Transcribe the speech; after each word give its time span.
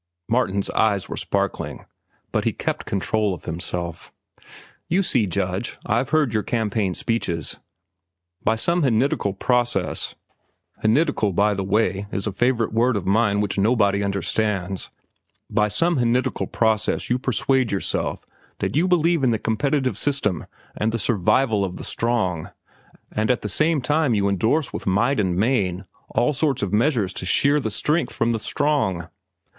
Martin's 0.27 0.71
eyes 0.71 1.07
were 1.07 1.15
sparkling, 1.15 1.85
but 2.31 2.43
he 2.43 2.51
kept 2.53 2.87
control 2.87 3.35
of 3.35 3.45
himself. 3.45 4.11
"You 4.89 5.03
see, 5.03 5.27
Judge, 5.27 5.77
I've 5.85 6.09
heard 6.09 6.33
your 6.33 6.41
campaign 6.41 6.95
speeches. 6.95 7.59
By 8.43 8.55
some 8.55 8.81
henidical 8.81 9.37
process—henidical, 9.37 11.33
by 11.35 11.53
the 11.53 11.63
way 11.63 12.07
is 12.11 12.25
a 12.25 12.31
favorite 12.31 12.73
word 12.73 12.97
of 12.97 13.05
mine 13.05 13.41
which 13.41 13.59
nobody 13.59 14.01
understands—by 14.03 15.67
some 15.67 15.97
henidical 15.97 16.51
process 16.51 17.11
you 17.11 17.19
persuade 17.19 17.71
yourself 17.71 18.25
that 18.57 18.75
you 18.75 18.87
believe 18.87 19.23
in 19.23 19.29
the 19.29 19.37
competitive 19.37 19.99
system 19.99 20.47
and 20.75 20.91
the 20.91 20.97
survival 20.97 21.63
of 21.63 21.77
the 21.77 21.83
strong, 21.83 22.49
and 23.11 23.29
at 23.29 23.43
the 23.43 23.47
same 23.47 23.81
time 23.83 24.15
you 24.15 24.27
indorse 24.27 24.73
with 24.73 24.87
might 24.87 25.19
and 25.19 25.35
main 25.35 25.85
all 26.09 26.33
sorts 26.33 26.63
of 26.63 26.73
measures 26.73 27.13
to 27.13 27.23
shear 27.23 27.59
the 27.59 27.69
strength 27.69 28.11
from 28.13 28.31
the 28.31 28.39
strong." 28.39 29.07